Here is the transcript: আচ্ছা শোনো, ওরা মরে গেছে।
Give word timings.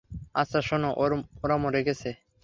আচ্ছা 0.35 0.59
শোনো, 0.61 0.89
ওরা 1.43 1.55
মরে 1.63 1.81
গেছে। 1.87 2.09